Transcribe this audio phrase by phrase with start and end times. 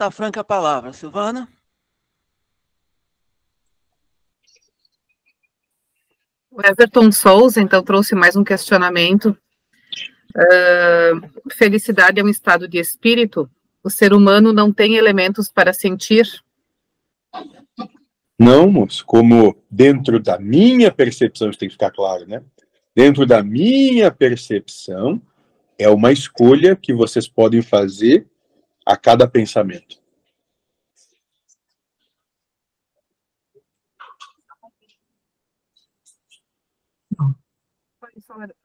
[0.00, 0.94] Está franca a palavra.
[0.94, 1.46] Silvana?
[6.50, 9.36] O Everton Souza, então, trouxe mais um questionamento.
[10.34, 13.50] Uh, felicidade é um estado de espírito?
[13.84, 16.26] O ser humano não tem elementos para sentir?
[18.38, 22.42] Não, moço, como dentro da minha percepção, isso tem que ficar claro, né?
[22.96, 25.20] Dentro da minha percepção,
[25.78, 28.29] é uma escolha que vocês podem fazer
[28.90, 30.00] a cada pensamento.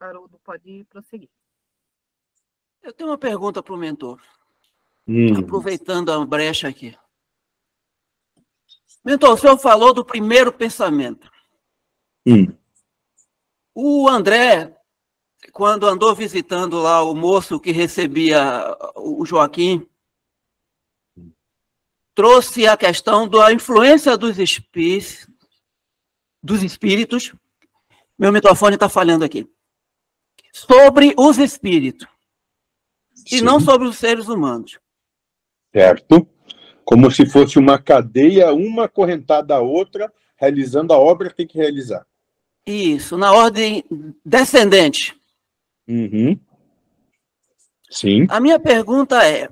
[0.00, 1.28] Haroldo pode prosseguir.
[2.82, 4.20] Eu tenho uma pergunta para o mentor.
[5.06, 5.38] Hum.
[5.38, 6.96] Aproveitando a brecha aqui.
[9.04, 11.30] Mentor, o senhor falou do primeiro pensamento.
[12.26, 12.52] Hum.
[13.74, 14.76] O André,
[15.52, 19.88] quando andou visitando lá o moço que recebia o Joaquim,
[22.16, 25.28] trouxe a questão da influência dos espíritos,
[26.42, 27.32] dos espíritos.
[28.18, 29.48] Meu microfone está falhando aqui.
[30.52, 32.08] Sobre os espíritos.
[33.14, 33.36] Sim.
[33.36, 34.80] E não sobre os seres humanos.
[35.72, 36.28] Certo
[36.86, 41.58] como se fosse uma cadeia, uma correntada à outra, realizando a obra que tem que
[41.58, 42.06] realizar.
[42.64, 43.84] Isso, na ordem
[44.24, 45.12] descendente.
[45.88, 46.38] Uhum.
[47.90, 48.26] Sim.
[48.30, 49.48] A minha pergunta é: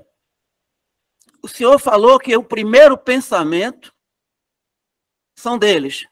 [1.45, 3.95] o senhor falou que o primeiro pensamento
[5.39, 6.07] são deles.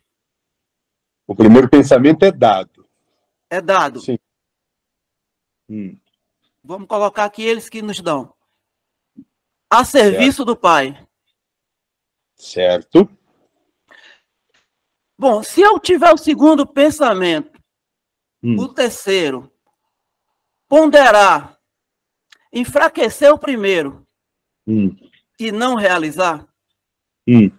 [1.27, 2.87] O primeiro pensamento é dado.
[3.49, 4.03] É dado.
[4.03, 4.19] Sim.
[5.71, 5.99] Hum.
[6.63, 8.35] Vamos colocar aqui eles que nos dão.
[9.71, 10.45] A serviço certo.
[10.45, 11.09] do Pai.
[12.37, 13.09] Certo.
[15.19, 17.59] Bom, se eu tiver o segundo pensamento,
[18.43, 18.57] hum.
[18.59, 19.51] o terceiro,
[20.69, 21.59] ponderar,
[22.53, 24.07] enfraquecer o primeiro
[24.67, 24.95] hum.
[25.39, 26.47] E não realizar,
[27.27, 27.51] hum.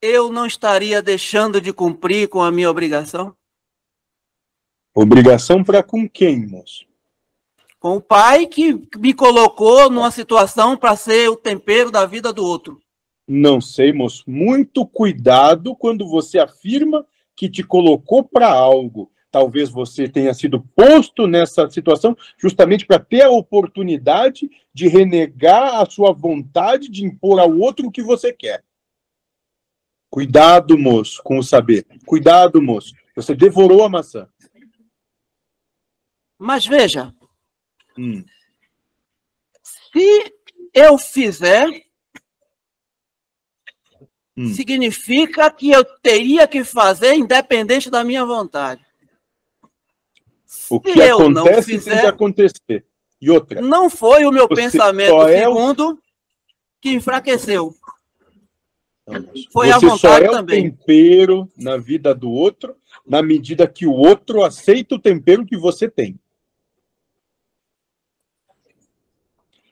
[0.00, 3.36] eu não estaria deixando de cumprir com a minha obrigação?
[4.94, 6.90] Obrigação para com quem, moço?
[7.80, 12.44] com o pai que me colocou numa situação para ser o tempero da vida do
[12.44, 12.78] outro.
[13.26, 14.22] Não sei, moço.
[14.26, 19.10] Muito cuidado quando você afirma que te colocou para algo.
[19.30, 25.86] Talvez você tenha sido posto nessa situação justamente para ter a oportunidade de renegar a
[25.86, 28.64] sua vontade de impor ao outro o que você quer.
[30.10, 31.86] Cuidado, moço, com o saber.
[32.04, 32.92] Cuidado, moço.
[33.14, 34.28] Você devorou a maçã.
[36.36, 37.14] Mas veja,
[37.98, 38.24] Hum.
[39.62, 40.32] Se
[40.72, 41.68] eu fizer,
[44.36, 44.54] hum.
[44.54, 48.84] significa que eu teria que fazer independente da minha vontade.
[50.68, 52.86] O que Se acontece fizer, tem que acontecer.
[53.20, 53.60] E outra.
[53.60, 55.98] Não foi o meu pensamento é segundo o...
[56.80, 57.74] que enfraqueceu.
[59.52, 60.68] Foi você a vontade só é também.
[60.68, 65.56] o tempero na vida do outro na medida que o outro aceita o tempero que
[65.56, 66.18] você tem.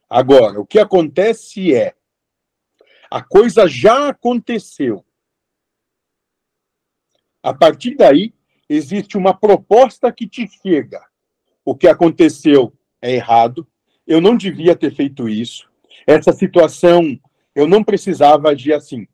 [0.09, 1.95] Agora, o que acontece é,
[3.11, 5.05] a coisa já aconteceu.
[7.43, 8.35] A partir daí,
[8.69, 11.01] existe uma proposta que te chega.
[11.65, 13.67] O que aconteceu é errado,
[14.07, 15.69] eu não devia ter feito isso.
[16.07, 17.19] Essa situação,
[17.55, 19.07] eu não precisava agir assim.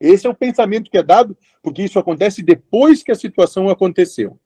[0.00, 4.38] Esse é o pensamento que é dado, porque isso acontece depois que a situação aconteceu.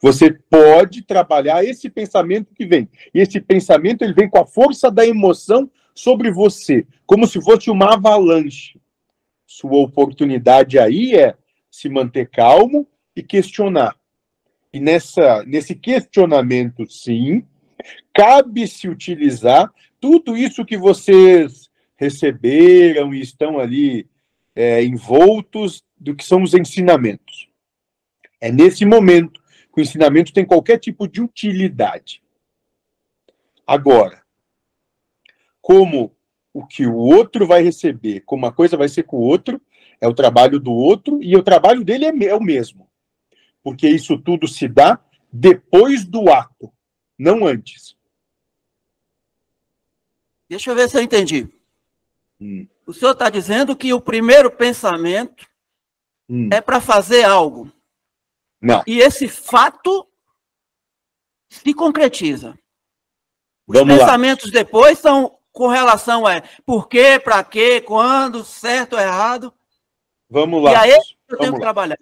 [0.00, 2.88] Você pode trabalhar esse pensamento que vem.
[3.14, 7.70] E esse pensamento ele vem com a força da emoção sobre você, como se fosse
[7.70, 8.80] uma avalanche.
[9.46, 11.36] Sua oportunidade aí é
[11.70, 13.96] se manter calmo e questionar.
[14.72, 17.46] E nessa, nesse questionamento, sim,
[18.12, 24.08] cabe se utilizar tudo isso que vocês receberam e estão ali
[24.54, 27.48] é, envoltos do que são os ensinamentos.
[28.40, 29.40] É nesse momento
[29.72, 32.22] que o ensinamento tem qualquer tipo de utilidade.
[33.66, 34.22] Agora,
[35.60, 36.14] como
[36.52, 39.60] o que o outro vai receber, como uma coisa vai ser com o outro,
[40.00, 42.88] é o trabalho do outro, e o trabalho dele é, é o mesmo.
[43.64, 45.00] Porque isso tudo se dá
[45.32, 46.70] depois do ato,
[47.18, 47.96] não antes.
[50.48, 51.48] Deixa eu ver se eu entendi.
[52.38, 52.68] Hum.
[52.86, 55.48] O senhor está dizendo que o primeiro pensamento
[56.28, 56.50] hum.
[56.52, 57.72] é para fazer algo.
[58.60, 58.82] Não.
[58.86, 60.06] E esse fato
[61.48, 62.58] se concretiza.
[63.66, 64.52] Os Vamos pensamentos lá.
[64.52, 69.54] depois são com relação a por quê, para quê, quando, certo errado.
[70.28, 70.72] Vamos lá.
[70.72, 71.96] E aí eu tenho que trabalhar.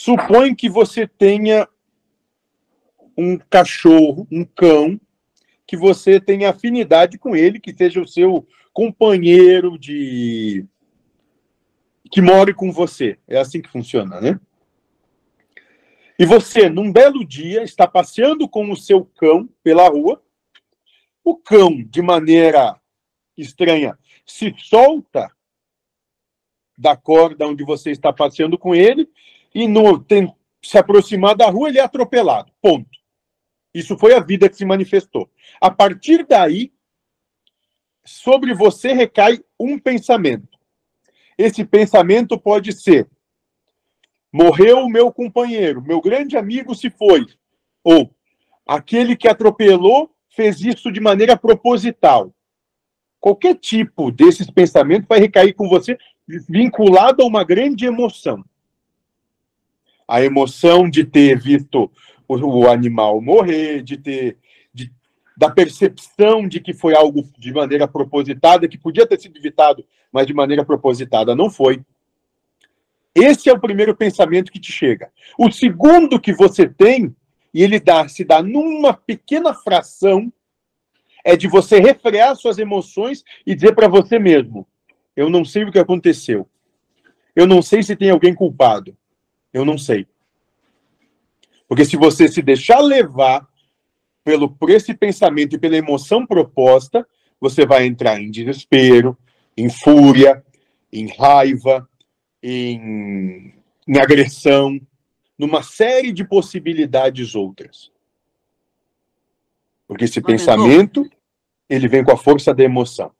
[0.00, 1.68] Supõe que você tenha
[3.16, 4.98] um cachorro, um cão,
[5.66, 10.64] que você tenha afinidade com ele, que seja o seu companheiro de
[12.12, 13.18] que more com você.
[13.26, 14.38] É assim que funciona, né?
[16.16, 20.22] E você, num belo dia, está passeando com o seu cão pela rua.
[21.24, 22.80] O cão, de maneira
[23.36, 25.28] estranha, se solta
[26.78, 29.10] da corda onde você está passeando com ele
[29.54, 32.52] e no tem, se aproximar da rua, ele é atropelado.
[32.60, 32.88] Ponto.
[33.74, 35.30] Isso foi a vida que se manifestou.
[35.60, 36.72] A partir daí,
[38.04, 40.58] sobre você recai um pensamento.
[41.36, 43.08] Esse pensamento pode ser:
[44.32, 47.26] morreu o meu companheiro, meu grande amigo se foi.
[47.84, 48.12] Ou
[48.66, 52.34] aquele que atropelou fez isso de maneira proposital.
[53.20, 55.98] Qualquer tipo desses pensamentos vai recair com você
[56.48, 58.44] vinculado a uma grande emoção.
[60.08, 61.90] A emoção de ter visto
[62.26, 64.38] o, animal morrer, de ter
[64.72, 64.90] de,
[65.36, 70.26] da percepção de que foi algo de maneira propositada, que podia ter sido evitado, mas
[70.26, 71.80] de maneira propositada não foi.
[73.14, 75.10] Esse é o primeiro pensamento que te chega.
[75.38, 77.14] O segundo que você tem,
[77.52, 80.32] e ele dá, se dá numa pequena fração,
[81.24, 84.66] é de você refrear suas emoções e dizer para você mesmo:
[85.16, 86.48] eu não sei o que aconteceu.
[87.34, 88.96] Eu não sei se tem alguém culpado.
[89.52, 90.06] Eu não sei.
[91.66, 93.46] Porque se você se deixar levar
[94.24, 97.06] pelo, por esse pensamento e pela emoção proposta,
[97.40, 99.16] você vai entrar em desespero,
[99.56, 100.44] em fúria,
[100.92, 101.88] em raiva,
[102.42, 103.54] em,
[103.86, 104.80] em agressão,
[105.38, 107.92] numa série de possibilidades outras.
[109.86, 111.08] Porque esse pensamento,
[111.68, 113.12] ele vem com a força da emoção.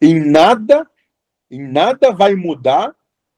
[0.00, 0.88] Em nada,
[1.50, 2.94] em nada vai mudar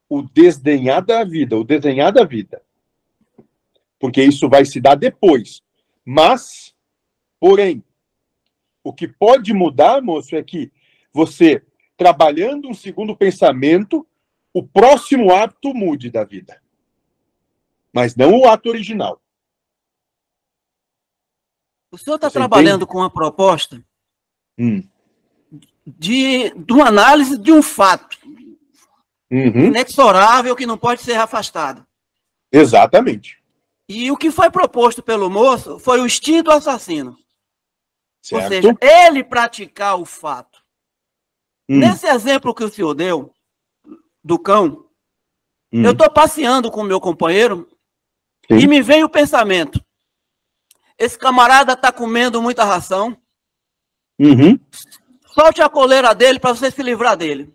[0.08, 2.62] o desdenhar da vida, o desenhar da vida
[4.04, 5.62] porque isso vai se dar depois.
[6.04, 6.74] Mas,
[7.40, 7.82] porém,
[8.82, 10.70] o que pode mudar, moço, é que
[11.10, 11.64] você,
[11.96, 14.06] trabalhando um segundo pensamento,
[14.52, 16.60] o próximo ato mude da vida.
[17.94, 19.22] Mas não o ato original.
[21.90, 22.92] O senhor está trabalhando entende?
[22.92, 23.82] com uma proposta
[24.58, 24.86] hum.
[25.86, 28.18] de, de uma análise de um fato
[29.34, 29.66] uhum.
[29.66, 31.86] inexorável que não pode ser afastado.
[32.52, 33.42] Exatamente.
[33.88, 37.16] E o que foi proposto pelo moço foi o instinto assassino.
[38.22, 38.44] Certo.
[38.44, 40.62] Ou seja, ele praticar o fato.
[41.68, 41.78] Hum.
[41.78, 43.34] Nesse exemplo que o senhor deu,
[44.22, 44.86] do cão,
[45.72, 45.84] hum.
[45.84, 47.68] eu estou passeando com o meu companheiro
[48.50, 48.58] Sim.
[48.60, 49.84] e me veio o pensamento:
[50.98, 53.16] esse camarada está comendo muita ração.
[54.18, 54.58] Uhum.
[55.26, 57.52] Solte a coleira dele para você se livrar dele.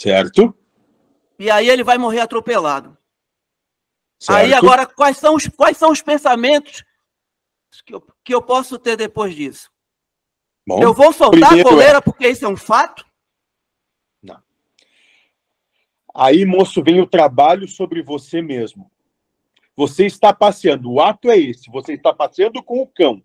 [0.00, 0.56] Certo.
[1.38, 2.96] E aí ele vai morrer atropelado.
[4.18, 4.38] Certo.
[4.38, 6.84] Aí agora, quais são os, quais são os pensamentos
[7.84, 9.70] que eu, que eu posso ter depois disso?
[10.66, 12.00] Bom, eu vou soltar a coleira é...
[12.00, 13.04] porque isso é um fato?
[14.22, 14.42] Não.
[16.14, 18.90] Aí, moço, vem o trabalho sobre você mesmo.
[19.76, 23.22] Você está passeando, o ato é esse, você está passeando com o cão.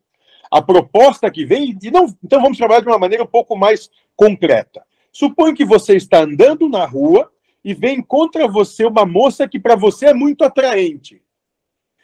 [0.51, 3.89] A proposta que vem, e não, então vamos trabalhar de uma maneira um pouco mais
[4.17, 4.85] concreta.
[5.13, 7.30] Suponha que você está andando na rua
[7.63, 11.21] e vem contra você uma moça que para você é muito atraente.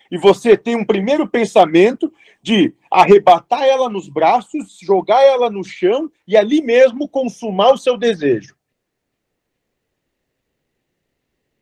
[0.09, 6.09] E você tem um primeiro pensamento de arrebatar ela nos braços, jogar ela no chão
[6.25, 8.55] e ali mesmo consumar o seu desejo.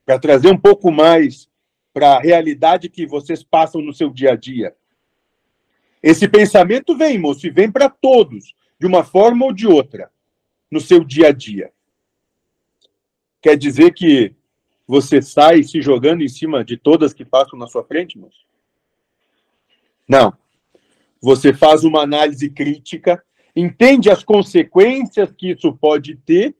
[0.05, 1.49] Para trazer um pouco mais
[1.91, 4.75] para a realidade que vocês passam no seu dia a dia.
[6.03, 10.11] Esse pensamento vem, moço, e vem para todos, de uma forma ou de outra,
[10.69, 11.71] no seu dia a dia.
[13.45, 14.33] Quer dizer que
[14.87, 18.39] você sai se jogando em cima de todas que passam na sua frente, moço?
[20.09, 20.33] Não.
[21.21, 23.23] Você faz uma análise crítica,
[23.55, 26.55] entende as consequências que isso pode ter,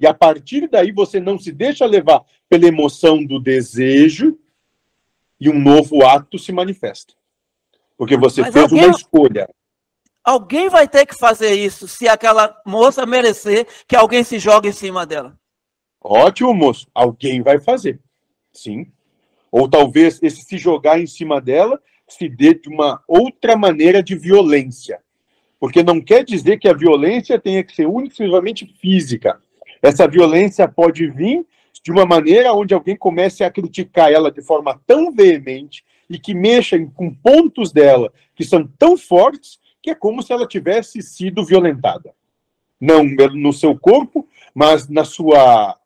[0.00, 4.38] e a partir daí você não se deixa levar pela emoção do desejo,
[5.38, 7.12] e um novo ato se manifesta.
[7.98, 8.86] Porque você Mas fez alguém...
[8.86, 9.50] uma escolha.
[10.24, 14.72] Alguém vai ter que fazer isso se aquela moça merecer que alguém se jogue em
[14.72, 15.38] cima dela.
[16.00, 16.86] Ótimo, moço.
[16.94, 18.00] Alguém vai fazer.
[18.52, 18.86] Sim.
[19.50, 24.16] Ou talvez esse se jogar em cima dela se dê de uma outra maneira de
[24.16, 25.00] violência.
[25.58, 29.40] Porque não quer dizer que a violência tenha que ser exclusivamente física.
[29.82, 31.46] Essa violência pode vir
[31.82, 36.34] de uma maneira onde alguém comece a criticar ela de forma tão veemente e que
[36.34, 41.44] mexa com pontos dela que são tão fortes que é como se ela tivesse sido
[41.44, 42.12] violentada.
[42.80, 45.76] Não no seu corpo, mas na sua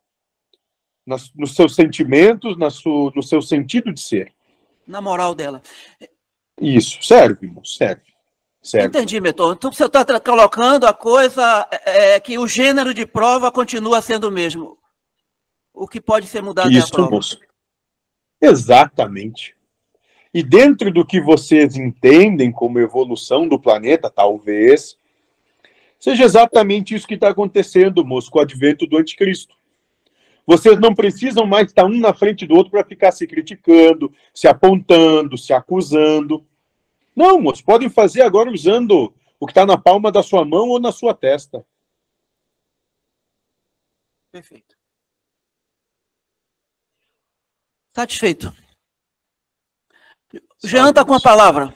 [1.06, 4.32] nas, nos seus sentimentos, na sua, no seu sentido de ser.
[4.86, 5.62] Na moral dela.
[6.60, 8.14] Isso, serve, irmão, serve.
[8.62, 8.96] Certo.
[8.96, 9.52] Entendi, Meton.
[9.52, 14.32] Então você está colocando a coisa é, que o gênero de prova continua sendo o
[14.32, 14.78] mesmo.
[15.74, 17.10] O que pode ser mudado Isso, é a prova.
[17.10, 17.38] moço.
[18.40, 19.54] Exatamente.
[20.32, 24.96] E dentro do que vocês entendem como evolução do planeta, talvez,
[25.98, 29.54] seja exatamente isso que está acontecendo, moço, com o advento do anticristo.
[30.46, 34.46] Vocês não precisam mais estar um na frente do outro para ficar se criticando, se
[34.46, 36.46] apontando, se acusando.
[37.16, 40.80] Não, moço, podem fazer agora usando o que está na palma da sua mão ou
[40.80, 41.64] na sua testa.
[44.30, 44.76] Perfeito.
[47.94, 48.52] Satisfeito.
[50.64, 51.74] Jean está com a palavra.